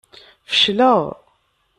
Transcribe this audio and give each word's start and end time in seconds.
Fecleɣ. 0.51 0.99